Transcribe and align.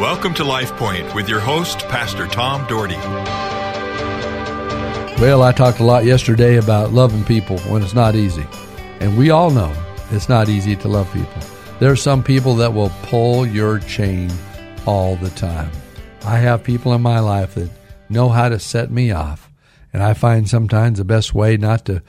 Welcome 0.00 0.32
to 0.36 0.44
Life 0.44 0.72
Point 0.76 1.14
with 1.14 1.28
your 1.28 1.40
host, 1.40 1.80
Pastor 1.88 2.26
Tom 2.26 2.66
Dougherty. 2.68 2.96
Well, 5.20 5.42
I 5.42 5.52
talked 5.52 5.78
a 5.78 5.84
lot 5.84 6.06
yesterday 6.06 6.56
about 6.56 6.94
loving 6.94 7.22
people 7.22 7.58
when 7.58 7.82
it's 7.82 7.92
not 7.92 8.14
easy. 8.16 8.46
And 9.00 9.18
we 9.18 9.28
all 9.28 9.50
know 9.50 9.70
it's 10.10 10.26
not 10.26 10.48
easy 10.48 10.74
to 10.76 10.88
love 10.88 11.12
people. 11.12 11.42
There 11.80 11.92
are 11.92 11.96
some 11.96 12.22
people 12.22 12.54
that 12.54 12.72
will 12.72 12.88
pull 13.02 13.46
your 13.46 13.78
chain 13.80 14.32
all 14.86 15.16
the 15.16 15.28
time. 15.28 15.70
I 16.24 16.38
have 16.38 16.64
people 16.64 16.94
in 16.94 17.02
my 17.02 17.20
life 17.20 17.56
that 17.56 17.68
know 18.08 18.30
how 18.30 18.48
to 18.48 18.58
set 18.58 18.90
me 18.90 19.10
off. 19.10 19.50
And 19.92 20.02
I 20.02 20.14
find 20.14 20.48
sometimes 20.48 20.96
the 20.96 21.04
best 21.04 21.34
way 21.34 21.58
not 21.58 21.84
to, 21.84 22.02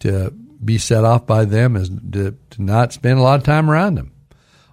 to 0.00 0.34
be 0.62 0.76
set 0.76 1.02
off 1.02 1.26
by 1.26 1.46
them 1.46 1.76
is 1.76 1.88
to, 2.10 2.36
to 2.50 2.62
not 2.62 2.92
spend 2.92 3.18
a 3.18 3.22
lot 3.22 3.40
of 3.40 3.44
time 3.44 3.70
around 3.70 3.94
them. 3.94 4.12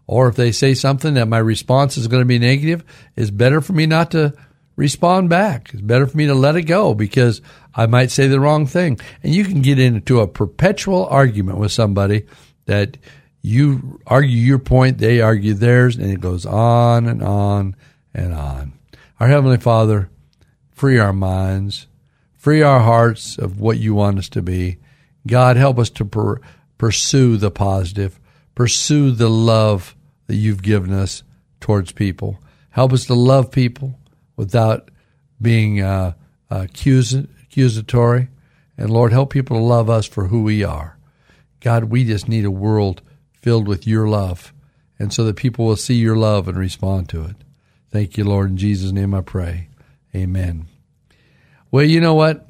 Or 0.07 0.27
if 0.27 0.35
they 0.35 0.51
say 0.51 0.73
something 0.73 1.15
that 1.15 1.27
my 1.27 1.39
response 1.39 1.97
is 1.97 2.07
going 2.07 2.21
to 2.21 2.27
be 2.27 2.39
negative, 2.39 2.83
it's 3.15 3.32
better 3.32 3.61
for 3.61 3.73
me 3.73 3.86
not 3.86 4.11
to 4.11 4.33
respond 4.75 5.29
back. 5.29 5.71
It's 5.73 5.82
better 5.82 6.05
for 6.05 6.18
me 6.18 6.27
to 6.27 6.36
let 6.36 6.55
it 6.55 6.63
go 6.63 6.93
because 6.93 7.41
I 7.73 7.86
might 7.87 8.11
say 8.11 8.27
the 8.27 8.39
wrong 8.39 8.68
thing. 8.68 8.99
And 9.23 9.33
you 9.33 9.46
can 9.46 9.61
get 9.61 9.79
into 9.79 10.19
a 10.19 10.27
perpetual 10.27 11.05
argument 11.07 11.57
with 11.57 11.71
somebody 11.71 12.25
that 12.65 12.97
you 13.41 13.99
argue 14.07 14.37
your 14.37 14.60
point, 14.60 14.97
they 14.97 15.21
argue 15.21 15.54
theirs, 15.54 15.97
and 15.97 16.11
it 16.11 16.19
goes 16.19 16.46
on 16.46 17.07
and 17.07 17.21
on 17.21 17.75
and 18.13 18.33
on. 18.33 18.74
Our 19.19 19.27
Heavenly 19.27 19.57
Father, 19.57 20.10
free 20.71 20.97
our 20.97 21.13
minds, 21.13 21.87
free 22.33 22.61
our 22.61 22.79
hearts 22.79 23.37
of 23.37 23.60
what 23.60 23.77
you 23.77 23.93
want 23.93 24.18
us 24.18 24.29
to 24.29 24.41
be. 24.41 24.77
God, 25.27 25.57
help 25.57 25.77
us 25.79 25.89
to 25.91 26.05
per- 26.05 26.41
pursue 26.77 27.37
the 27.37 27.51
positive, 27.51 28.19
pursue 28.55 29.11
the 29.11 29.29
love 29.29 29.94
that 30.28 30.36
you've 30.36 30.61
given 30.61 30.93
us 30.93 31.24
towards 31.60 31.92
people. 31.92 32.39
Help 32.72 32.94
us 32.94 33.06
to 33.06 33.14
love 33.14 33.52
people 33.52 34.00
without 34.36 34.91
being 35.41 35.81
uh, 35.81 36.13
accusatory. 36.49 38.30
And 38.77 38.89
Lord, 38.89 39.11
help 39.11 39.31
people 39.31 39.58
to 39.58 39.64
love 39.64 39.89
us 39.89 40.05
for 40.05 40.27
who 40.27 40.44
we 40.44 40.64
are. 40.64 40.97
God, 41.61 41.86
we 41.86 42.03
just 42.03 42.27
need 42.27 42.45
a 42.45 42.52
world 42.52 43.02
filled 43.33 43.67
with 43.67 43.88
your 43.88 44.08
love. 44.08 44.53
And 44.99 45.14
so 45.14 45.23
that 45.25 45.36
people 45.36 45.66
will 45.66 45.75
see 45.75 45.95
your 45.95 46.16
love 46.16 46.47
and 46.47 46.58
respond 46.58 47.09
to 47.09 47.23
it. 47.25 47.36
Thank 47.92 48.17
you, 48.17 48.23
Lord. 48.23 48.49
In 48.52 48.58
Jesus' 48.58 48.92
name 48.92 49.14
I 49.14 49.21
pray. 49.21 49.69
Amen. 50.14 50.67
Well, 51.71 51.83
you 51.83 51.99
know 51.99 52.14
what? 52.14 52.47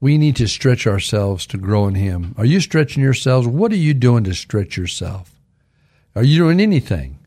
We 0.00 0.18
need 0.18 0.36
to 0.36 0.46
stretch 0.46 0.86
ourselves 0.86 1.46
to 1.48 1.58
grow 1.58 1.86
in 1.88 1.94
Him. 1.94 2.34
Are 2.38 2.44
you 2.44 2.60
stretching 2.60 3.02
yourselves? 3.02 3.46
What 3.46 3.72
are 3.72 3.76
you 3.76 3.94
doing 3.94 4.24
to 4.24 4.34
stretch 4.34 4.76
yourself? 4.76 5.34
Are 6.14 6.22
you 6.22 6.38
doing 6.38 6.60
anything? 6.60 7.17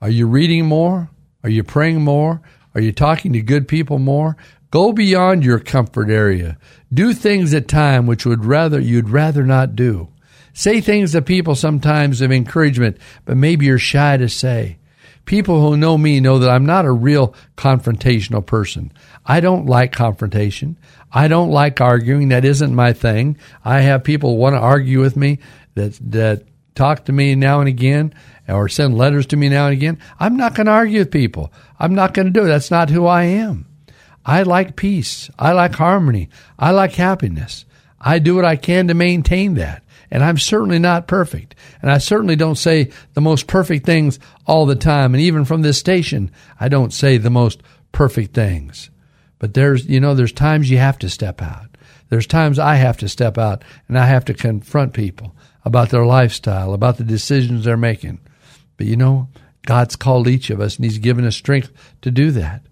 Are 0.00 0.10
you 0.10 0.26
reading 0.26 0.66
more? 0.66 1.10
Are 1.42 1.50
you 1.50 1.62
praying 1.62 2.02
more? 2.02 2.42
Are 2.74 2.80
you 2.80 2.92
talking 2.92 3.32
to 3.32 3.40
good 3.40 3.68
people 3.68 3.98
more? 3.98 4.36
Go 4.70 4.92
beyond 4.92 5.44
your 5.44 5.58
comfort 5.58 6.10
area. 6.10 6.58
Do 6.92 7.14
things 7.14 7.54
at 7.54 7.68
time 7.68 8.06
which 8.06 8.26
would 8.26 8.44
rather 8.44 8.78
you'd 8.78 9.08
rather 9.08 9.44
not 9.44 9.76
do. 9.76 10.08
Say 10.52 10.80
things 10.80 11.12
to 11.12 11.22
people 11.22 11.54
sometimes 11.54 12.20
of 12.20 12.32
encouragement, 12.32 12.98
but 13.24 13.36
maybe 13.36 13.66
you're 13.66 13.78
shy 13.78 14.16
to 14.16 14.28
say. 14.28 14.78
People 15.24 15.60
who 15.60 15.76
know 15.76 15.98
me 15.98 16.20
know 16.20 16.38
that 16.38 16.50
I'm 16.50 16.66
not 16.66 16.84
a 16.84 16.92
real 16.92 17.34
confrontational 17.56 18.44
person. 18.44 18.92
I 19.24 19.40
don't 19.40 19.66
like 19.66 19.92
confrontation. 19.92 20.78
I 21.12 21.28
don't 21.28 21.50
like 21.50 21.80
arguing. 21.80 22.28
That 22.28 22.44
isn't 22.44 22.74
my 22.74 22.92
thing. 22.92 23.36
I 23.64 23.80
have 23.80 24.04
people 24.04 24.36
want 24.36 24.54
to 24.54 24.60
argue 24.60 25.00
with 25.00 25.16
me 25.16 25.38
that 25.74 25.98
that 26.10 26.44
talk 26.74 27.06
to 27.06 27.12
me 27.12 27.34
now 27.34 27.60
and 27.60 27.68
again 27.68 28.14
or 28.48 28.68
send 28.68 28.96
letters 28.96 29.26
to 29.26 29.36
me 29.36 29.48
now 29.48 29.66
and 29.66 29.72
again. 29.72 29.98
I'm 30.18 30.36
not 30.36 30.54
going 30.54 30.66
to 30.66 30.72
argue 30.72 31.00
with 31.00 31.10
people. 31.10 31.52
I'm 31.78 31.94
not 31.94 32.14
going 32.14 32.26
to 32.26 32.32
do 32.32 32.44
it. 32.44 32.48
That's 32.48 32.70
not 32.70 32.90
who 32.90 33.06
I 33.06 33.24
am. 33.24 33.66
I 34.24 34.42
like 34.42 34.76
peace. 34.76 35.30
I 35.38 35.52
like 35.52 35.74
harmony. 35.74 36.28
I 36.58 36.72
like 36.72 36.94
happiness. 36.94 37.64
I 38.00 38.18
do 38.18 38.34
what 38.34 38.44
I 38.44 38.56
can 38.56 38.88
to 38.88 38.94
maintain 38.94 39.54
that. 39.54 39.82
And 40.10 40.22
I'm 40.22 40.38
certainly 40.38 40.78
not 40.78 41.08
perfect. 41.08 41.54
And 41.82 41.90
I 41.90 41.98
certainly 41.98 42.36
don't 42.36 42.56
say 42.56 42.90
the 43.14 43.20
most 43.20 43.46
perfect 43.46 43.84
things 43.86 44.18
all 44.46 44.66
the 44.66 44.76
time. 44.76 45.14
And 45.14 45.22
even 45.22 45.44
from 45.44 45.62
this 45.62 45.78
station, 45.78 46.30
I 46.60 46.68
don't 46.68 46.92
say 46.92 47.18
the 47.18 47.30
most 47.30 47.62
perfect 47.92 48.34
things. 48.34 48.90
But 49.38 49.54
there's, 49.54 49.86
you 49.86 50.00
know, 50.00 50.14
there's 50.14 50.32
times 50.32 50.70
you 50.70 50.78
have 50.78 50.98
to 50.98 51.10
step 51.10 51.42
out. 51.42 51.76
There's 52.08 52.26
times 52.26 52.58
I 52.58 52.76
have 52.76 52.98
to 52.98 53.08
step 53.08 53.36
out 53.36 53.64
and 53.88 53.98
I 53.98 54.06
have 54.06 54.24
to 54.26 54.34
confront 54.34 54.92
people 54.92 55.34
about 55.64 55.90
their 55.90 56.06
lifestyle, 56.06 56.72
about 56.72 56.98
the 56.98 57.04
decisions 57.04 57.64
they're 57.64 57.76
making. 57.76 58.20
But 58.76 58.86
you 58.86 58.96
know, 58.96 59.28
God's 59.66 59.96
called 59.96 60.28
each 60.28 60.50
of 60.50 60.60
us 60.60 60.76
and 60.76 60.84
He's 60.84 60.98
given 60.98 61.24
us 61.24 61.36
strength 61.36 61.72
to 62.02 62.10
do 62.10 62.30
that. 62.32 62.62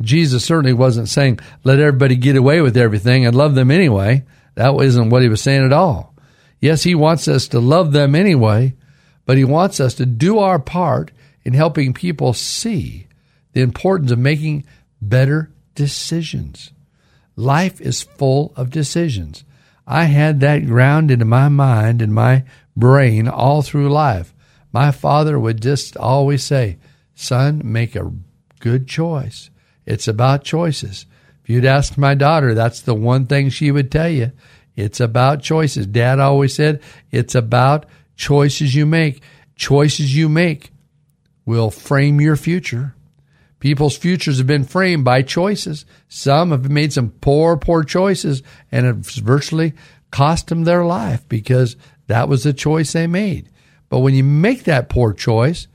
Jesus 0.00 0.44
certainly 0.44 0.72
wasn't 0.72 1.08
saying, 1.08 1.40
let 1.64 1.78
everybody 1.78 2.16
get 2.16 2.36
away 2.36 2.60
with 2.60 2.76
everything 2.76 3.26
and 3.26 3.36
love 3.36 3.54
them 3.54 3.70
anyway. 3.70 4.24
That 4.54 4.74
wasn't 4.74 5.10
what 5.10 5.22
He 5.22 5.28
was 5.28 5.42
saying 5.42 5.64
at 5.64 5.72
all. 5.72 6.14
Yes, 6.60 6.82
He 6.82 6.94
wants 6.94 7.28
us 7.28 7.48
to 7.48 7.60
love 7.60 7.92
them 7.92 8.14
anyway, 8.14 8.74
but 9.26 9.36
He 9.36 9.44
wants 9.44 9.80
us 9.80 9.94
to 9.94 10.06
do 10.06 10.38
our 10.38 10.58
part 10.58 11.10
in 11.44 11.52
helping 11.52 11.92
people 11.92 12.32
see 12.32 13.06
the 13.52 13.60
importance 13.60 14.10
of 14.10 14.18
making 14.18 14.64
better 15.00 15.50
decisions. 15.74 16.72
Life 17.36 17.80
is 17.80 18.02
full 18.02 18.52
of 18.56 18.70
decisions. 18.70 19.44
I 19.86 20.04
had 20.04 20.40
that 20.40 20.66
ground 20.66 21.10
into 21.10 21.24
my 21.24 21.48
mind 21.48 22.02
and 22.02 22.14
my 22.14 22.44
brain 22.76 23.28
all 23.28 23.62
through 23.62 23.90
life. 23.90 24.34
My 24.72 24.90
father 24.90 25.38
would 25.38 25.60
just 25.60 25.96
always 25.96 26.44
say, 26.44 26.78
Son, 27.14 27.60
make 27.64 27.96
a 27.96 28.12
good 28.60 28.86
choice. 28.86 29.50
It's 29.84 30.08
about 30.08 30.44
choices. 30.44 31.06
If 31.42 31.50
you'd 31.50 31.64
ask 31.64 31.98
my 31.98 32.14
daughter, 32.14 32.54
that's 32.54 32.80
the 32.80 32.94
one 32.94 33.26
thing 33.26 33.48
she 33.50 33.70
would 33.70 33.90
tell 33.90 34.08
you. 34.08 34.32
It's 34.76 35.00
about 35.00 35.42
choices. 35.42 35.86
Dad 35.86 36.20
always 36.20 36.54
said 36.54 36.80
it's 37.10 37.34
about 37.34 37.86
choices 38.16 38.74
you 38.74 38.86
make. 38.86 39.22
Choices 39.56 40.14
you 40.14 40.28
make 40.28 40.70
will 41.44 41.70
frame 41.70 42.20
your 42.20 42.36
future. 42.36 42.94
People's 43.58 43.96
futures 43.96 44.38
have 44.38 44.46
been 44.46 44.64
framed 44.64 45.04
by 45.04 45.22
choices. 45.22 45.84
Some 46.08 46.50
have 46.50 46.70
made 46.70 46.92
some 46.92 47.10
poor, 47.10 47.56
poor 47.56 47.84
choices 47.84 48.42
and 48.72 48.86
it's 48.86 49.16
virtually 49.16 49.74
cost 50.10 50.48
them 50.48 50.64
their 50.64 50.84
life 50.84 51.28
because 51.28 51.76
that 52.06 52.28
was 52.28 52.44
the 52.44 52.52
choice 52.52 52.92
they 52.92 53.06
made. 53.06 53.50
But 53.90 53.98
when 53.98 54.14
you 54.14 54.24
make 54.24 54.64
that 54.64 54.88
poor 54.88 55.12
choice, 55.12 55.68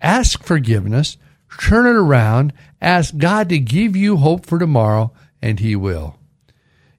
ask 0.00 0.44
forgiveness, 0.44 1.16
turn 1.58 1.86
it 1.86 1.98
around, 1.98 2.52
ask 2.80 3.16
God 3.16 3.48
to 3.48 3.58
give 3.58 3.96
you 3.96 4.18
hope 4.18 4.46
for 4.46 4.60
tomorrow, 4.60 5.12
and 5.42 5.58
He 5.58 5.74
will. 5.74 6.16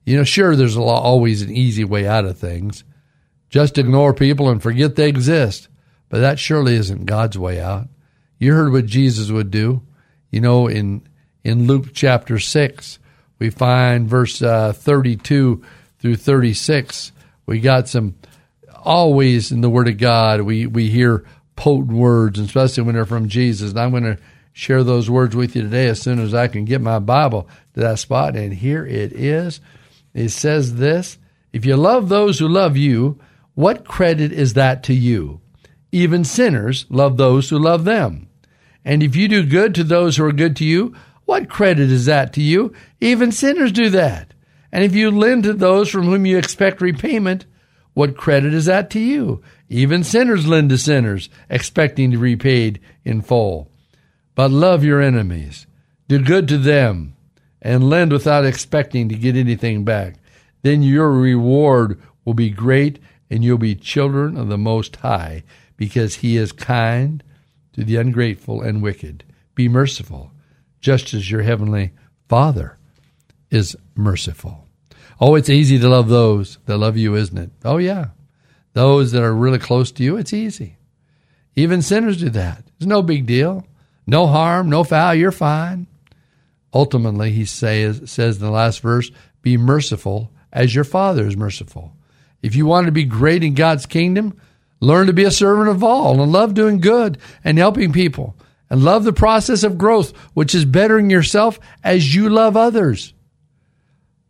You 0.04 0.18
know, 0.18 0.24
sure, 0.24 0.54
there's 0.54 0.76
always 0.76 1.40
an 1.40 1.50
easy 1.50 1.84
way 1.84 2.06
out 2.06 2.26
of 2.26 2.36
things. 2.36 2.84
Just 3.48 3.78
ignore 3.78 4.12
people 4.12 4.50
and 4.50 4.62
forget 4.62 4.96
they 4.96 5.08
exist. 5.08 5.68
But 6.08 6.20
that 6.20 6.38
surely 6.38 6.74
isn't 6.74 7.06
God's 7.06 7.38
way 7.38 7.60
out. 7.60 7.88
You 8.38 8.52
heard 8.52 8.72
what 8.72 8.86
Jesus 8.86 9.30
would 9.30 9.50
do. 9.50 9.82
You 10.30 10.40
know, 10.40 10.66
in 10.66 11.08
in 11.46 11.68
Luke 11.68 11.94
chapter 11.94 12.40
6, 12.40 12.98
we 13.38 13.50
find 13.50 14.08
verse 14.08 14.42
uh, 14.42 14.72
32 14.72 15.62
through 16.00 16.16
36. 16.16 17.12
We 17.46 17.60
got 17.60 17.88
some, 17.88 18.16
always 18.86 19.52
in 19.52 19.60
the 19.60 19.68
Word 19.68 19.88
of 19.88 19.98
God, 19.98 20.42
we, 20.42 20.66
we 20.66 20.88
hear 20.88 21.26
potent 21.56 21.92
words, 21.92 22.38
especially 22.38 22.84
when 22.84 22.94
they're 22.94 23.04
from 23.04 23.28
Jesus. 23.28 23.70
And 23.70 23.80
I'm 23.80 23.90
going 23.90 24.04
to 24.04 24.18
share 24.52 24.84
those 24.84 25.10
words 25.10 25.34
with 25.34 25.56
you 25.56 25.62
today 25.62 25.88
as 25.88 26.00
soon 26.00 26.20
as 26.20 26.32
I 26.32 26.48
can 26.48 26.64
get 26.64 26.80
my 26.80 26.98
Bible 26.98 27.48
to 27.74 27.80
that 27.80 27.98
spot. 27.98 28.36
And 28.36 28.54
here 28.54 28.86
it 28.86 29.12
is. 29.12 29.60
It 30.14 30.30
says 30.30 30.76
this 30.76 31.18
If 31.52 31.66
you 31.66 31.76
love 31.76 32.08
those 32.08 32.38
who 32.38 32.48
love 32.48 32.76
you, 32.76 33.18
what 33.54 33.84
credit 33.84 34.32
is 34.32 34.54
that 34.54 34.82
to 34.84 34.94
you? 34.94 35.40
Even 35.92 36.24
sinners 36.24 36.86
love 36.88 37.16
those 37.16 37.50
who 37.50 37.58
love 37.58 37.84
them. 37.84 38.28
And 38.84 39.02
if 39.02 39.16
you 39.16 39.28
do 39.28 39.44
good 39.44 39.74
to 39.74 39.84
those 39.84 40.16
who 40.16 40.24
are 40.24 40.32
good 40.32 40.56
to 40.56 40.64
you, 40.64 40.94
what 41.24 41.50
credit 41.50 41.90
is 41.90 42.06
that 42.06 42.32
to 42.34 42.42
you? 42.42 42.72
Even 43.00 43.32
sinners 43.32 43.72
do 43.72 43.90
that. 43.90 44.32
And 44.70 44.84
if 44.84 44.94
you 44.94 45.10
lend 45.10 45.42
to 45.44 45.52
those 45.52 45.88
from 45.90 46.04
whom 46.04 46.24
you 46.24 46.38
expect 46.38 46.80
repayment, 46.80 47.46
what 47.96 48.14
credit 48.14 48.52
is 48.52 48.66
that 48.66 48.90
to 48.90 49.00
you? 49.00 49.40
Even 49.70 50.04
sinners 50.04 50.46
lend 50.46 50.68
to 50.68 50.76
sinners, 50.76 51.30
expecting 51.48 52.10
to 52.10 52.18
be 52.18 52.36
paid 52.36 52.78
in 53.06 53.22
full. 53.22 53.70
But 54.34 54.50
love 54.50 54.84
your 54.84 55.00
enemies. 55.00 55.66
Do 56.06 56.18
good 56.18 56.46
to 56.48 56.58
them 56.58 57.16
and 57.62 57.88
lend 57.88 58.12
without 58.12 58.44
expecting 58.44 59.08
to 59.08 59.14
get 59.14 59.34
anything 59.34 59.82
back. 59.82 60.16
Then 60.60 60.82
your 60.82 61.10
reward 61.10 61.98
will 62.26 62.34
be 62.34 62.50
great 62.50 62.98
and 63.30 63.42
you'll 63.42 63.56
be 63.56 63.74
children 63.74 64.36
of 64.36 64.48
the 64.48 64.58
Most 64.58 64.96
High 64.96 65.42
because 65.78 66.16
He 66.16 66.36
is 66.36 66.52
kind 66.52 67.24
to 67.72 67.82
the 67.82 67.96
ungrateful 67.96 68.60
and 68.60 68.82
wicked. 68.82 69.24
Be 69.54 69.70
merciful, 69.70 70.32
just 70.82 71.14
as 71.14 71.30
your 71.30 71.40
heavenly 71.40 71.92
Father 72.28 72.76
is 73.50 73.74
merciful. 73.94 74.65
Oh, 75.20 75.34
it's 75.34 75.48
easy 75.48 75.78
to 75.78 75.88
love 75.88 76.08
those 76.08 76.58
that 76.66 76.78
love 76.78 76.96
you, 76.96 77.14
isn't 77.14 77.38
it? 77.38 77.50
Oh, 77.64 77.78
yeah. 77.78 78.08
Those 78.74 79.12
that 79.12 79.22
are 79.22 79.34
really 79.34 79.58
close 79.58 79.90
to 79.92 80.02
you, 80.04 80.16
it's 80.16 80.32
easy. 80.32 80.76
Even 81.54 81.80
sinners 81.80 82.18
do 82.18 82.28
that. 82.30 82.64
It's 82.76 82.86
no 82.86 83.02
big 83.02 83.26
deal. 83.26 83.66
no 84.06 84.26
harm, 84.26 84.68
no 84.68 84.84
foul, 84.84 85.14
you're 85.14 85.32
fine. 85.32 85.86
Ultimately, 86.72 87.32
he 87.32 87.44
says, 87.44 88.10
says 88.10 88.36
in 88.36 88.44
the 88.44 88.50
last 88.50 88.80
verse, 88.80 89.10
be 89.42 89.56
merciful 89.56 90.30
as 90.52 90.74
your 90.74 90.84
Father 90.84 91.26
is 91.26 91.36
merciful. 91.36 91.96
If 92.42 92.54
you 92.54 92.66
want 92.66 92.86
to 92.86 92.92
be 92.92 93.04
great 93.04 93.42
in 93.42 93.54
God's 93.54 93.86
kingdom, 93.86 94.38
learn 94.80 95.06
to 95.06 95.12
be 95.12 95.24
a 95.24 95.30
servant 95.30 95.68
of 95.68 95.82
all 95.82 96.20
and 96.20 96.30
love 96.30 96.54
doing 96.54 96.80
good 96.80 97.18
and 97.42 97.56
helping 97.56 97.92
people 97.92 98.36
and 98.68 98.84
love 98.84 99.04
the 99.04 99.12
process 99.12 99.62
of 99.62 99.78
growth, 99.78 100.16
which 100.34 100.54
is 100.54 100.64
bettering 100.64 101.08
yourself 101.08 101.58
as 101.82 102.14
you 102.14 102.28
love 102.28 102.56
others. 102.56 103.14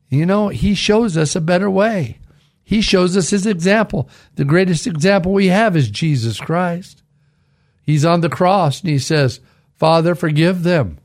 You 0.08 0.26
know, 0.26 0.48
he 0.48 0.74
shows 0.74 1.16
us 1.16 1.34
a 1.34 1.40
better 1.40 1.70
way. 1.70 2.18
He 2.62 2.80
shows 2.80 3.16
us 3.16 3.30
his 3.30 3.46
example. 3.46 4.08
The 4.34 4.44
greatest 4.44 4.86
example 4.86 5.32
we 5.32 5.48
have 5.48 5.76
is 5.76 5.88
Jesus 5.88 6.40
Christ. 6.40 7.02
He's 7.82 8.04
on 8.04 8.20
the 8.20 8.28
cross 8.28 8.80
and 8.80 8.90
he 8.90 8.98
says, 8.98 9.40
Father, 9.74 10.14
forgive 10.14 10.62
them, 10.62 10.98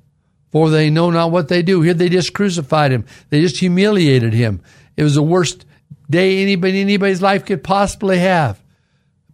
for 0.50 0.69
they 0.69 0.89
know 0.89 1.12
not 1.12 1.31
what 1.31 1.50
they 1.50 1.62
do. 1.62 1.81
Here 1.81 1.94
they 1.94 2.09
just 2.09 2.33
crucified 2.33 2.92
him. 2.92 3.06
They 3.30 3.42
just 3.42 3.59
humiliated 3.59 4.33
him. 4.33 4.62
It 4.98 5.03
was 5.03 5.15
the 5.15 5.21
worst 5.21 5.65
day 6.09 6.42
anybody 6.42 6.81
anybody's 6.81 7.21
life 7.21 7.45
could 7.45 7.63
possibly 7.63 8.19
have. 8.19 8.62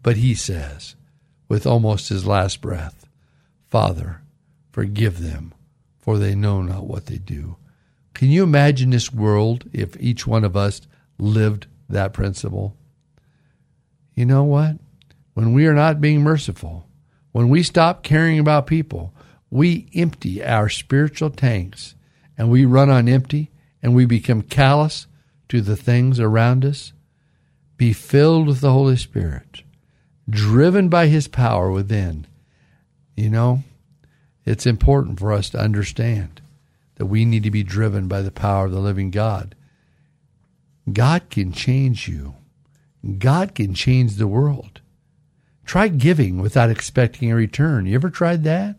But 0.04 0.18
he 0.18 0.36
says, 0.36 0.96
with 1.48 1.66
almost 1.66 2.10
his 2.10 2.26
last 2.26 2.62
breath, 2.62 3.08
Father, 3.70 4.22
forgive 4.72 5.22
them, 5.22 5.54
for 5.98 6.18
they 6.18 6.36
know 6.36 6.62
not 6.62 6.88
what 6.88 7.06
they 7.06 7.18
do. 7.18 7.58
Can 8.18 8.32
you 8.32 8.42
imagine 8.42 8.90
this 8.90 9.14
world 9.14 9.66
if 9.72 9.96
each 10.00 10.26
one 10.26 10.44
of 10.44 10.58
us 10.58 10.82
lived 11.20 11.68
that 11.88 12.14
principle? 12.14 12.76
You 14.16 14.26
know 14.26 14.44
what? 14.44 14.78
When 15.36 15.54
we 15.54 15.68
are 15.68 15.76
not 15.76 16.02
being 16.02 16.22
merciful, 16.22 16.88
when 17.32 17.48
we 17.48 17.62
stop 17.62 18.02
caring 18.02 18.40
about 18.40 18.66
people, 18.66 19.14
we 19.52 19.88
empty 19.94 20.44
our 20.44 20.68
spiritual 20.68 21.30
tanks 21.30 21.94
and 22.40 22.50
we 22.50 22.66
run 22.66 22.90
on 22.90 23.08
empty 23.08 23.52
and 23.84 23.94
we 23.94 24.06
become 24.06 24.42
callous 24.42 25.06
to 25.50 25.62
the 25.62 25.76
things 25.76 26.20
around 26.20 26.66
us. 26.66 26.94
Be 27.78 27.94
filled 27.94 28.48
with 28.48 28.62
the 28.62 28.74
Holy 28.74 28.98
Spirit, 28.98 29.62
driven 30.28 30.90
by 30.90 31.06
His 31.06 31.28
power 31.28 31.70
within. 31.70 32.26
You 33.16 33.30
know, 33.30 33.64
it's 34.44 34.66
important 34.66 35.20
for 35.20 35.32
us 35.32 35.52
to 35.52 35.60
understand 35.60 36.42
that 36.98 37.06
we 37.06 37.26
need 37.26 37.44
to 37.44 37.52
be 37.52 37.64
driven 37.64 38.08
by 38.08 38.22
the 38.22 38.32
power 38.32 38.66
of 38.66 38.72
the 38.72 38.80
living 38.80 39.12
God. 39.12 39.56
God 40.92 41.30
can 41.30 41.52
change 41.52 42.08
you. 42.08 42.36
God 43.18 43.56
can 43.56 43.74
change 43.74 44.16
the 44.16 44.28
world. 44.28 44.82
Try 45.66 45.90
giving 45.90 46.42
without 46.42 46.70
expecting 46.70 47.32
a 47.32 47.36
return. 47.36 47.86
You 47.86 47.96
ever 47.96 48.10
tried 48.10 48.44
that? 48.44 48.78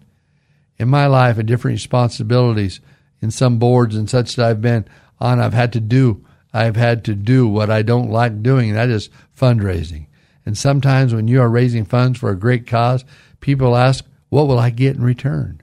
In 0.79 0.89
my 0.89 1.07
life, 1.07 1.39
at 1.39 1.47
different 1.47 1.75
responsibilities, 1.75 2.81
in 3.21 3.31
some 3.31 3.59
boards 3.59 3.97
and 3.97 4.09
such 4.09 4.37
that 4.37 4.47
I've 4.47 4.63
been 4.63 4.87
on, 5.21 5.41
I've 5.41 5.55
had 5.55 5.73
to 5.75 5.81
do, 5.81 6.25
I've 6.53 6.77
had 6.77 7.05
to 7.07 7.15
do 7.15 7.47
what 7.47 7.71
I 7.71 7.83
don't 7.83 8.11
like 8.11 8.43
doing, 8.43 8.71
and 8.71 8.79
that 8.79 8.89
is 8.89 9.11
fundraising. 9.37 10.07
And 10.47 10.57
sometimes 10.57 11.13
when 11.13 11.29
you 11.29 11.43
are 11.43 11.49
raising 11.49 11.85
funds 11.85 12.19
for 12.19 12.31
a 12.31 12.39
great 12.39 12.67
cause, 12.67 13.05
people 13.41 13.77
ask, 13.77 14.05
what 14.31 14.47
will 14.47 14.59
I 14.59 14.71
get 14.71 14.97
in 14.97 15.03
return? 15.03 15.61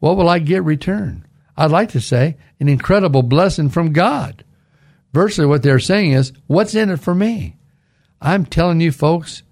What 0.00 0.16
will 0.16 0.28
I 0.28 0.38
get 0.38 0.58
in 0.58 0.64
return? 0.64 1.26
I'd 1.58 1.72
like 1.72 1.90
to 1.90 2.00
say 2.00 2.36
an 2.60 2.68
incredible 2.68 3.24
blessing 3.24 3.68
from 3.68 3.92
God. 3.92 4.44
Virtually 5.12 5.48
what 5.48 5.64
they're 5.64 5.80
saying 5.80 6.12
is, 6.12 6.32
what's 6.46 6.76
in 6.76 6.88
it 6.88 7.00
for 7.00 7.16
me? 7.16 7.56
I'm 8.22 8.46
telling 8.46 8.80
you 8.80 8.92
folks, 8.92 9.42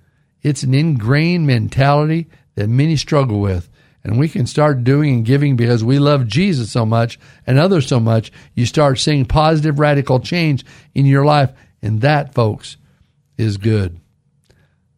it's 0.41 0.63
an 0.63 0.73
ingrained 0.73 1.49
mentality 1.49 2.29
that 2.55 2.69
many 2.69 2.95
struggle 2.97 3.41
with. 3.41 3.69
And 4.05 4.21
we 4.21 4.29
can 4.29 4.47
start 4.47 4.85
doing 4.85 5.15
and 5.15 5.25
giving 5.25 5.57
because 5.57 5.83
we 5.83 5.99
love 5.99 6.29
Jesus 6.29 6.71
so 6.71 6.87
much 6.87 7.19
and 7.45 7.59
others 7.59 7.89
so 7.89 7.99
much. 7.99 8.31
You 8.55 8.67
start 8.67 9.01
seeing 9.01 9.25
positive, 9.25 9.81
radical 9.81 10.21
change 10.21 10.65
in 10.95 11.07
your 11.07 11.25
life. 11.25 11.51
And 11.83 12.03
that, 12.03 12.35
folks, 12.35 12.77
is 13.37 13.57
good. 13.57 13.99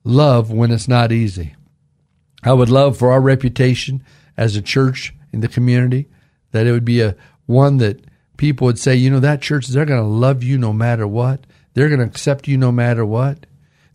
Love 0.04 0.50
when 0.52 0.70
it's 0.70 0.88
not 0.88 1.10
easy. 1.10 1.54
I 2.42 2.52
would 2.52 2.68
love 2.68 2.98
for 2.98 3.12
our 3.12 3.20
reputation 3.22 4.04
as 4.36 4.56
a 4.56 4.62
church 4.62 5.14
in 5.32 5.40
the 5.40 5.48
community 5.48 6.06
that 6.52 6.66
it 6.66 6.72
would 6.72 6.84
be 6.84 7.00
a 7.00 7.16
one 7.46 7.78
that 7.78 8.04
people 8.36 8.66
would 8.66 8.78
say, 8.78 8.94
you 8.96 9.10
know, 9.10 9.20
that 9.20 9.42
church, 9.42 9.66
they're 9.66 9.84
going 9.84 10.00
to 10.00 10.06
love 10.06 10.42
you 10.42 10.58
no 10.58 10.72
matter 10.72 11.06
what. 11.06 11.46
They're 11.74 11.88
going 11.88 12.00
to 12.00 12.06
accept 12.06 12.48
you 12.48 12.56
no 12.56 12.72
matter 12.72 13.04
what. 13.04 13.46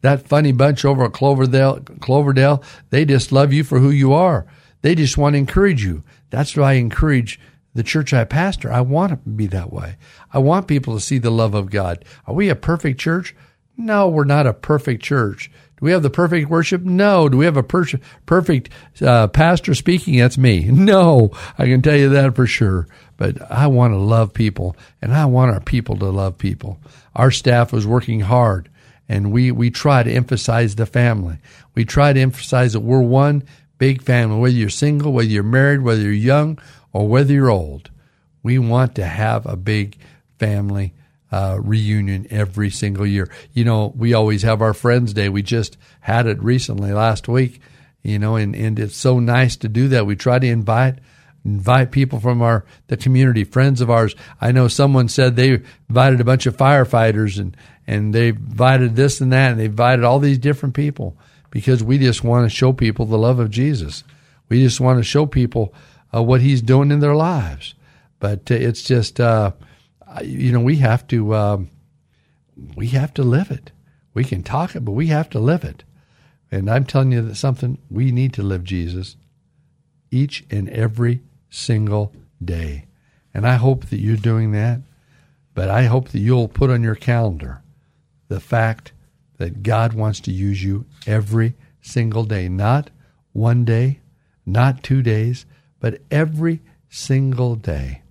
That 0.02 0.28
funny 0.28 0.52
bunch 0.52 0.84
over 0.86 1.06
at 1.06 1.14
Cloverdale, 1.14 1.80
Cloverdale, 2.02 2.64
they 2.90 3.06
just 3.06 3.32
love 3.32 3.54
you 3.54 3.64
for 3.64 3.80
who 3.80 3.90
you 3.90 4.14
are. 4.14 4.46
They 4.82 4.96
just 4.96 5.18
want 5.18 5.34
to 5.34 5.38
encourage 5.38 5.84
you. 5.84 6.04
That's 6.30 6.56
why 6.56 6.72
I 6.72 6.74
encourage 6.74 7.40
the 7.74 7.84
church 7.84 8.14
I 8.14 8.26
pastor. 8.26 8.72
I 8.72 8.82
want 8.82 9.12
to 9.12 9.30
be 9.30 9.48
that 9.48 9.72
way. 9.72 9.96
I 10.32 10.40
want 10.40 10.68
people 10.68 10.94
to 10.94 11.00
see 11.00 11.18
the 11.18 11.32
love 11.32 11.54
of 11.54 11.72
God. 11.72 12.04
Are 12.28 12.34
we 12.34 12.50
a 12.50 12.56
perfect 12.56 13.00
church? 13.00 13.36
No, 13.78 14.08
we're 14.10 14.26
not 14.26 14.46
a 14.46 14.54
perfect 14.54 15.02
church. 15.02 15.50
Do 15.84 15.88
we 15.88 15.92
have 15.92 16.02
the 16.02 16.10
perfect 16.10 16.50
worship? 16.50 16.82
No. 16.82 17.28
Do 17.28 17.36
we 17.36 17.44
have 17.44 17.58
a 17.58 17.62
per- 17.62 18.00
perfect 18.26 18.70
uh, 19.02 19.28
pastor 19.28 19.76
speaking? 19.76 20.16
That's 20.16 20.38
me. 20.38 20.72
No, 20.72 21.32
I 21.58 21.66
can 21.66 21.82
tell 21.82 21.98
you 21.98 22.08
that 22.08 22.38
for 22.38 22.48
sure. 22.48 22.88
But 23.18 23.52
I 23.52 23.68
want 23.68 23.94
to 23.94 23.98
love 23.98 24.34
people, 24.34 24.78
and 25.02 25.14
I 25.14 25.26
want 25.26 25.52
our 25.52 25.60
people 25.60 25.98
to 25.98 26.06
love 26.06 26.38
people. 26.38 26.80
Our 27.18 27.32
staff 27.32 27.74
was 27.74 27.86
working 27.86 28.22
hard, 28.22 28.70
and 29.10 29.34
we, 29.34 29.52
we 29.52 29.72
try 29.72 30.04
to 30.04 30.12
emphasize 30.12 30.76
the 30.76 30.86
family. 30.86 31.40
We 31.76 31.84
try 31.84 32.14
to 32.14 32.20
emphasize 32.22 32.72
that 32.72 32.80
we're 32.80 33.02
one 33.02 33.44
big 33.78 34.02
family, 34.04 34.40
whether 34.40 34.56
you're 34.56 34.70
single, 34.70 35.12
whether 35.12 35.28
you're 35.28 35.44
married, 35.44 35.82
whether 35.82 36.02
you're 36.02 36.14
young, 36.14 36.60
or 36.94 37.10
whether 37.10 37.34
you're 37.34 37.50
old. 37.50 37.92
We 38.42 38.58
want 38.58 38.96
to 38.96 39.06
have 39.06 39.46
a 39.46 39.58
big 39.58 39.98
family 40.40 40.94
uh, 41.34 41.58
reunion 41.60 42.28
every 42.30 42.70
single 42.70 43.08
year. 43.08 43.28
You 43.54 43.66
know, 43.66 43.92
we 43.96 44.14
always 44.14 44.44
have 44.44 44.62
our 44.62 44.76
Friends 44.76 45.14
Day. 45.14 45.30
We 45.30 45.42
just 45.42 45.78
had 46.00 46.28
it 46.28 46.42
recently 46.44 46.94
last 46.94 47.28
week, 47.28 47.60
you 48.04 48.20
know, 48.20 48.36
and, 48.36 48.56
and 48.56 48.78
it's 48.78 48.96
so 48.96 49.20
nice 49.20 49.56
to 49.58 49.68
do 49.68 49.88
that. 49.88 50.06
We 50.06 50.16
try 50.16 50.38
to 50.38 50.46
invite 50.46 51.00
invite 51.44 51.92
people 51.92 52.20
from 52.20 52.44
our 52.44 52.66
the 52.86 52.98
community, 52.98 53.46
friends 53.46 53.82
of 53.82 53.90
ours. 53.90 54.16
I 54.40 54.52
know 54.52 54.68
someone 54.68 55.10
said 55.10 55.36
they 55.36 55.64
invited 55.90 56.22
a 56.22 56.24
bunch 56.24 56.46
of 56.46 56.56
firefighters 56.56 57.40
and 57.40 57.58
and 57.88 58.14
they 58.14 58.28
invited 58.28 58.96
this 58.96 59.20
and 59.20 59.34
that 59.34 59.54
and 59.54 59.60
they 59.60 59.66
invited 59.66 60.06
all 60.06 60.20
these 60.20 60.38
different 60.38 60.76
people 60.76 61.18
because 61.50 61.84
we 61.84 61.98
just 61.98 62.24
want 62.24 62.46
to 62.46 62.56
show 62.56 62.74
people 62.74 63.08
the 63.08 63.18
love 63.18 63.40
of 63.40 63.50
Jesus. 63.50 64.04
We 64.50 64.62
just 64.62 64.80
want 64.80 65.00
to 65.00 65.04
show 65.04 65.26
people 65.26 65.74
uh, 66.14 66.22
what 66.22 66.42
He's 66.42 66.62
doing 66.62 66.92
in 66.92 67.00
their 67.00 67.16
lives. 67.16 67.74
But 68.20 68.52
uh, 68.52 68.54
it's 68.54 68.84
just 68.84 69.20
uh, 69.20 69.54
you 70.22 70.52
know, 70.52 70.60
we 70.60 70.78
have 70.78 71.08
to 71.08 71.36
um, 71.36 71.70
we 72.76 72.88
have 72.88 73.14
to 73.16 73.24
live 73.24 73.52
it. 73.52 73.72
We 74.14 74.24
can 74.24 74.44
talk 74.44 74.76
it, 74.76 74.86
but 74.86 74.92
we 74.92 75.08
have 75.08 75.30
to 75.32 75.40
live 75.40 75.64
it. 75.64 75.84
And 76.52 76.70
I'm 76.70 76.86
telling 76.86 77.12
you 77.12 77.22
that 77.24 77.36
something 77.36 77.80
we 77.90 78.12
need 78.12 78.34
to 78.34 78.44
live 78.44 78.64
Jesus 78.64 79.16
each 80.12 80.46
and 80.52 80.70
every 80.70 81.22
single 81.50 82.14
day. 82.44 82.86
And 83.34 83.48
I 83.48 83.56
hope 83.56 83.88
that 83.88 84.00
you're 84.00 84.18
doing 84.18 84.52
that. 84.52 84.82
But 85.56 85.70
I 85.70 85.84
hope 85.84 86.10
that 86.10 86.20
you'll 86.20 86.48
put 86.48 86.70
on 86.70 86.84
your 86.84 86.96
calendar 86.96 87.62
the 88.28 88.40
fact 88.40 88.92
that 89.38 89.64
God 89.64 89.94
wants 89.94 90.20
to 90.22 90.32
use 90.32 90.64
you 90.64 90.86
every 91.06 91.56
single 91.82 92.24
day, 92.24 92.48
not 92.48 92.90
one 93.32 93.66
day, 93.66 94.00
not 94.46 94.84
two 94.84 95.02
days, 95.02 95.46
but 95.80 96.02
every 96.12 96.62
single 96.90 97.56
day. 97.56 98.03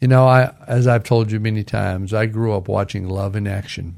You 0.00 0.08
know, 0.08 0.26
I, 0.26 0.52
as 0.66 0.86
I've 0.86 1.04
told 1.04 1.30
you 1.30 1.40
many 1.40 1.64
times, 1.64 2.12
I 2.12 2.26
grew 2.26 2.52
up 2.52 2.68
watching 2.68 3.08
love 3.08 3.34
in 3.34 3.46
action. 3.46 3.96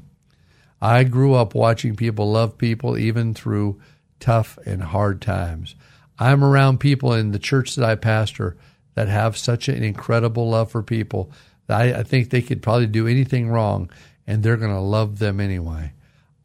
I 0.81 1.03
grew 1.03 1.33
up 1.33 1.53
watching 1.53 1.95
people 1.95 2.31
love 2.31 2.57
people 2.57 2.97
even 2.97 3.33
through 3.33 3.81
tough 4.19 4.57
and 4.65 4.81
hard 4.81 5.21
times. 5.21 5.75
I'm 6.17 6.43
around 6.43 6.79
people 6.79 7.13
in 7.13 7.31
the 7.31 7.39
church 7.39 7.75
that 7.75 7.85
I 7.85 7.95
pastor 7.95 8.57
that 8.95 9.07
have 9.07 9.37
such 9.37 9.67
an 9.67 9.83
incredible 9.83 10.49
love 10.49 10.71
for 10.71 10.83
people 10.83 11.31
that 11.67 11.79
I, 11.79 11.99
I 11.99 12.03
think 12.03 12.29
they 12.29 12.41
could 12.41 12.61
probably 12.61 12.87
do 12.87 13.07
anything 13.07 13.49
wrong 13.49 13.89
and 14.25 14.41
they're 14.41 14.57
going 14.57 14.73
to 14.73 14.79
love 14.79 15.19
them 15.19 15.39
anyway. 15.39 15.91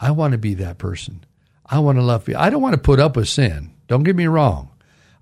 I 0.00 0.10
want 0.10 0.32
to 0.32 0.38
be 0.38 0.54
that 0.54 0.78
person. 0.78 1.24
I 1.66 1.78
want 1.78 1.98
to 1.98 2.02
love 2.02 2.24
people. 2.24 2.42
I 2.42 2.50
don't 2.50 2.62
want 2.62 2.74
to 2.74 2.80
put 2.80 3.00
up 3.00 3.16
with 3.16 3.28
sin. 3.28 3.72
Don't 3.88 4.02
get 4.02 4.16
me 4.16 4.26
wrong. 4.26 4.70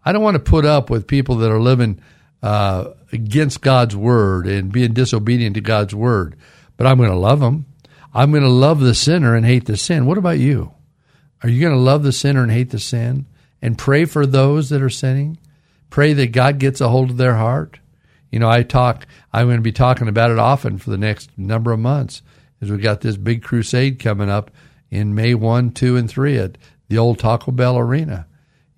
I 0.05 0.13
don't 0.13 0.23
want 0.23 0.35
to 0.35 0.41
put 0.41 0.65
up 0.65 0.91
with 0.91 1.07
people 1.07 1.37
that 1.37 1.51
are 1.51 1.61
living 1.61 2.01
uh, 2.43 2.93
against 3.13 3.61
God's 3.61 3.95
word 3.95 4.47
and 4.47 4.73
being 4.73 4.93
disobedient 4.93 5.55
to 5.55 5.61
God's 5.61 5.95
word, 5.95 6.37
but 6.77 6.87
I'm 6.87 6.99
going 6.99 7.11
to 7.11 7.17
love 7.17 7.41
them. 7.41 7.67
I'm 8.15 8.31
going 8.31 8.43
to 8.43 8.49
love 8.49 8.81
the 8.81 8.95
sinner 8.95 9.35
and 9.35 9.47
hate 9.47 9.67
the 9.67 9.77
sin. 9.77 10.07
What 10.07 10.19
about 10.19 10.39
you? 10.39 10.73
Are 11.43 11.49
you 11.49 11.61
going 11.61 11.73
to 11.73 11.79
love 11.79 12.03
the 12.03 12.13
sinner 12.13 12.43
and 12.43 12.53
hate 12.53 12.71
the 12.71 12.79
sin 12.79 13.27
and 13.61 13.79
pray 13.79 14.05
for 14.05 14.27
those 14.27 14.69
that 14.69 14.83
are 14.83 14.91
sinning? 14.91 15.39
Pray 15.91 16.13
that 16.13 16.33
God 16.33 16.59
gets 16.59 16.81
a 16.81 16.89
hold 16.89 17.11
of 17.11 17.17
their 17.17 17.37
heart. 17.37 17.79
You 18.31 18.39
know, 18.39 18.49
I 18.49 18.63
talk, 18.63 19.07
I'm 19.33 19.47
going 19.47 19.59
to 19.59 19.63
be 19.63 19.73
talking 19.73 20.09
about 20.09 20.31
it 20.31 20.39
often 20.39 20.79
for 20.79 20.91
the 20.91 20.99
next 20.99 21.31
number 21.37 21.73
of 21.73 21.81
months 21.81 22.23
as 22.61 22.71
we've 22.71 22.83
got 22.83 23.01
this 23.01 23.17
big 23.17 23.43
crusade 23.43 23.99
coming 23.99 24.31
up 24.31 24.51
in 24.91 25.15
May 25.15 25.35
1, 25.35 25.73
2, 25.73 25.97
and 25.97 26.09
3 26.09 26.39
at 26.39 26.59
the 26.89 26.99
old 26.99 27.19
Taco 27.19 27.51
Bell 27.51 27.77
Arena. 27.77 28.27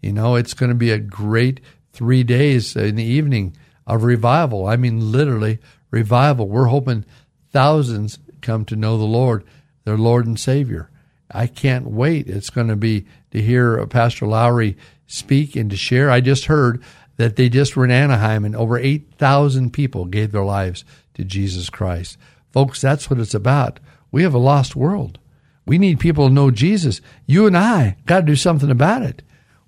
You 0.01 0.13
know, 0.13 0.35
it's 0.35 0.55
going 0.55 0.71
to 0.71 0.75
be 0.75 0.91
a 0.91 0.99
great 0.99 1.61
three 1.95 2.23
days 2.23 2.77
in 2.77 2.97
the 2.97 3.05
evening 3.05 3.57
of 3.87 4.05
revival. 4.05 4.67
I 4.67 4.77
mean, 4.77 5.13
literally 5.13 5.59
revival. 5.91 6.49
We're 6.49 6.67
hoping 6.67 7.05
thousands 7.51 8.19
come 8.43 8.65
to 8.67 8.77
know 8.77 8.99
the 8.99 9.05
Lord, 9.05 9.45
their 9.85 9.97
Lord 9.97 10.27
and 10.27 10.39
Savior. 10.39 10.91
I 11.31 11.47
can't 11.47 11.87
wait. 11.87 12.29
It's 12.29 12.51
going 12.51 12.69
to 12.69 12.77
be 12.77 13.07
to 13.31 13.41
hear 13.41 13.85
Pastor 13.87 14.27
Lowry 14.27 14.77
speak 15.07 15.57
and 15.57 15.71
to 15.71 15.77
share. 15.77 16.11
I 16.11 16.21
just 16.21 16.47
heard 16.47 16.83
that 17.17 17.37
they 17.37 17.49
just 17.49 17.77
were 17.77 17.85
in 17.85 17.91
Anaheim 17.91 18.45
and 18.45 18.57
over 18.57 18.79
8,000 18.79 19.73
people 19.73 20.05
gave 20.05 20.33
their 20.33 20.45
lives 20.45 20.85
to 21.15 21.25
Jesus 21.25 21.71
Christ. 21.71 22.19
Folks, 22.53 22.81
that's 22.81 23.09
what 23.09 23.21
it's 23.21 23.35
about. 23.35 23.81
We 24.11 24.23
have 24.23 24.35
a 24.35 24.39
lost 24.39 24.77
world. 24.77 25.19
We 25.67 25.79
need 25.79 25.99
people 25.99 26.29
to 26.29 26.35
know 26.35 26.51
Jesus. 26.51 27.01
You 27.27 27.47
and 27.47 27.57
I 27.57 27.97
got 28.07 28.21
to 28.21 28.27
do 28.27 28.37
something 28.37 28.71
about 28.71 29.03
it. 29.03 29.23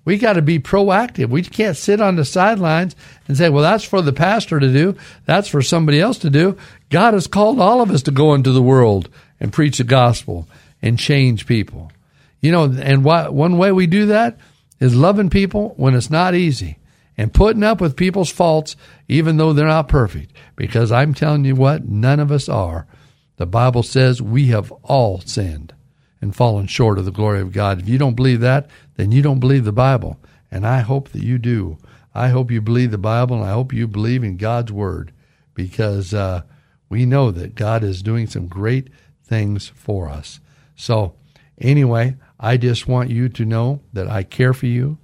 We 0.07 0.17
got 0.17 0.33
to 0.33 0.41
be 0.41 0.57
proactive. 0.57 1.27
We 1.27 1.41
can't 1.41 1.75
sit 1.75 1.99
on 1.99 2.15
the 2.15 2.23
sidelines 2.23 2.95
and 3.27 3.35
say, 3.35 3.49
well, 3.49 3.61
that's 3.61 3.83
for 3.83 4.01
the 4.01 4.13
pastor 4.13 4.57
to 4.57 4.71
do. 4.71 4.95
That's 5.25 5.49
for 5.49 5.61
somebody 5.61 5.99
else 5.99 6.17
to 6.19 6.29
do. 6.29 6.55
God 6.89 7.13
has 7.13 7.27
called 7.27 7.59
all 7.59 7.81
of 7.81 7.91
us 7.91 8.03
to 8.03 8.11
go 8.11 8.33
into 8.33 8.53
the 8.53 8.61
world 8.61 9.09
and 9.41 9.51
preach 9.51 9.79
the 9.79 9.83
gospel 9.83 10.47
and 10.81 10.97
change 10.97 11.45
people. 11.45 11.91
You 12.39 12.53
know, 12.53 12.73
and 12.81 13.03
why, 13.03 13.27
one 13.27 13.57
way 13.57 13.73
we 13.73 13.85
do 13.85 14.05
that 14.05 14.37
is 14.79 14.95
loving 14.95 15.29
people 15.29 15.73
when 15.75 15.93
it's 15.93 16.09
not 16.09 16.35
easy 16.35 16.77
and 17.17 17.33
putting 17.33 17.63
up 17.63 17.81
with 17.81 17.97
people's 17.97 18.31
faults, 18.31 18.77
even 19.09 19.35
though 19.35 19.51
they're 19.51 19.67
not 19.67 19.89
perfect. 19.89 20.31
Because 20.55 20.89
I'm 20.89 21.13
telling 21.13 21.43
you 21.43 21.55
what, 21.55 21.83
none 21.83 22.21
of 22.21 22.31
us 22.31 22.47
are. 22.47 22.87
The 23.35 23.45
Bible 23.45 23.83
says 23.83 24.21
we 24.21 24.47
have 24.47 24.71
all 24.83 25.19
sinned 25.19 25.73
and 26.21 26.35
fallen 26.35 26.67
short 26.67 26.97
of 26.97 27.05
the 27.05 27.11
glory 27.11 27.41
of 27.41 27.51
God. 27.51 27.79
If 27.79 27.89
you 27.89 27.97
don't 27.97 28.15
believe 28.15 28.39
that, 28.41 28.69
then 28.95 29.11
you 29.11 29.21
don't 29.21 29.39
believe 29.39 29.65
the 29.65 29.71
Bible. 29.71 30.19
And 30.49 30.65
I 30.65 30.79
hope 30.79 31.09
that 31.09 31.23
you 31.23 31.37
do. 31.37 31.77
I 32.13 32.29
hope 32.29 32.49
you 32.49 32.61
believe 32.61 32.91
the 32.91 32.97
Bible 32.97 33.35
and 33.37 33.45
I 33.45 33.51
hope 33.51 33.73
you 33.73 33.87
believe 33.87 34.23
in 34.23 34.37
God's 34.37 34.71
Word 34.71 35.11
because 35.53 36.13
uh, 36.13 36.41
we 36.89 37.05
know 37.05 37.31
that 37.31 37.55
God 37.55 37.83
is 37.83 38.01
doing 38.01 38.27
some 38.27 38.47
great 38.47 38.89
things 39.23 39.67
for 39.67 40.09
us. 40.09 40.39
So, 40.75 41.15
anyway, 41.59 42.15
I 42.39 42.57
just 42.57 42.87
want 42.87 43.09
you 43.09 43.29
to 43.29 43.45
know 43.45 43.81
that 43.93 44.07
I 44.07 44.23
care 44.23 44.53
for 44.53 44.67
you. 44.67 44.97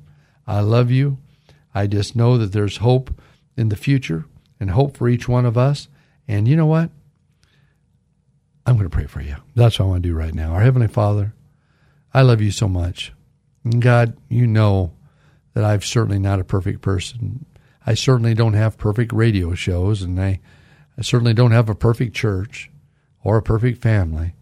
I 0.47 0.61
love 0.61 0.91
you. 0.91 1.17
I 1.75 1.87
just 1.87 2.15
know 2.15 2.37
that 2.37 2.51
there's 2.51 2.77
hope 2.77 3.19
in 3.57 3.69
the 3.69 3.75
future 3.75 4.25
and 4.59 4.71
hope 4.71 4.97
for 4.97 5.09
each 5.09 5.27
one 5.27 5.45
of 5.45 5.57
us. 5.57 5.87
And 6.27 6.47
you 6.47 6.55
know 6.55 6.65
what? 6.65 6.89
I'm 8.73 8.79
going 8.79 8.89
to 8.89 8.95
pray 8.95 9.05
for 9.05 9.21
you. 9.21 9.35
That's 9.53 9.77
what 9.77 9.85
I 9.85 9.89
want 9.89 10.01
to 10.01 10.09
do 10.09 10.15
right 10.15 10.33
now. 10.33 10.53
Our 10.53 10.61
Heavenly 10.61 10.87
Father, 10.87 11.35
I 12.11 12.23
love 12.23 12.41
you 12.41 12.49
so 12.49 12.67
much. 12.67 13.13
And 13.63 13.79
God, 13.79 14.17
you 14.29 14.47
know 14.47 14.93
that 15.53 15.63
I'm 15.63 15.81
certainly 15.81 16.17
not 16.17 16.39
a 16.39 16.43
perfect 16.43 16.81
person. 16.81 17.45
I 17.85 17.93
certainly 17.93 18.33
don't 18.33 18.55
have 18.55 18.79
perfect 18.79 19.13
radio 19.13 19.53
shows, 19.53 20.01
and 20.01 20.19
I, 20.19 20.39
I 20.97 21.03
certainly 21.03 21.35
don't 21.35 21.51
have 21.51 21.69
a 21.69 21.75
perfect 21.75 22.15
church 22.15 22.71
or 23.23 23.37
a 23.37 23.43
perfect 23.43 23.79
family. 23.79 24.33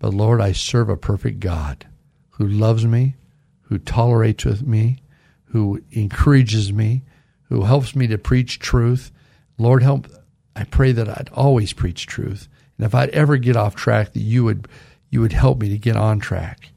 But 0.00 0.12
Lord, 0.12 0.40
I 0.40 0.50
serve 0.50 0.88
a 0.88 0.96
perfect 0.96 1.38
God 1.38 1.86
who 2.30 2.48
loves 2.48 2.84
me, 2.84 3.14
who 3.62 3.78
tolerates 3.78 4.44
with 4.44 4.66
me, 4.66 5.04
who 5.44 5.80
encourages 5.92 6.72
me, 6.72 7.02
who 7.44 7.62
helps 7.62 7.94
me 7.94 8.08
to 8.08 8.18
preach 8.18 8.58
truth. 8.58 9.12
Lord, 9.56 9.84
help. 9.84 10.08
I 10.56 10.64
pray 10.64 10.90
that 10.90 11.08
I'd 11.08 11.30
always 11.32 11.72
preach 11.72 12.08
truth 12.08 12.48
and 12.78 12.86
if 12.86 12.94
I'd 12.94 13.10
ever 13.10 13.36
get 13.36 13.56
off 13.56 13.74
track, 13.74 14.12
that 14.12 14.20
you 14.20 14.44
would 14.44 14.68
you 15.10 15.20
would 15.20 15.32
help 15.32 15.58
me 15.58 15.68
to 15.70 15.78
get 15.78 15.96
on 15.96 16.20
track. 16.20 16.70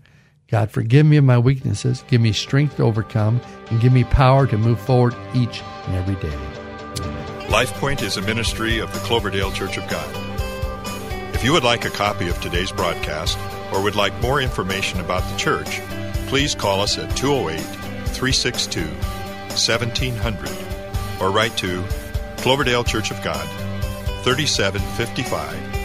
God, 0.48 0.72
forgive 0.72 1.05
me 1.05 1.17
of 1.17 1.24
my 1.24 1.38
weaknesses, 1.38 2.03
give 2.08 2.20
me 2.20 2.34
strength 2.34 2.77
to 2.77 2.84
overcome, 2.84 3.39
and 3.70 3.79
give 3.79 3.93
me 3.93 4.03
power 4.03 4.48
to 4.48 4.58
move 4.58 4.79
forward 4.79 5.15
each 5.34 5.62
and 5.86 5.96
every 5.96 6.15
day. 6.15 6.38
LifePoint 7.48 8.01
is 8.01 8.17
a 8.17 8.22
ministry 8.22 8.79
of 8.79 8.91
the 8.93 9.00
Cloverdale 9.00 9.51
Church 9.51 9.77
of 9.77 9.88
God. 9.89 10.10
If 11.34 11.43
you 11.43 11.53
would 11.53 11.63
like 11.63 11.86
a 11.86 11.89
copy 11.89 12.29
of 12.29 12.39
today's 12.41 12.72
broadcast 12.72 13.38
or 13.74 13.81
would 13.81 13.96
like 13.96 14.20
more 14.22 14.41
information 14.41 15.00
about 15.00 15.29
the 15.31 15.38
church, 15.38 15.81
please 16.27 16.55
call 16.55 16.81
us 16.81 16.98
at 16.98 17.15
208 17.15 17.62
362 18.08 18.81
1700 18.81 21.22
or 21.22 21.31
write 21.31 21.55
to 21.58 21.84
Cloverdale 22.38 22.84
Church 22.84 23.12
of 23.12 23.22
God, 23.24 23.48
3755 24.24 25.71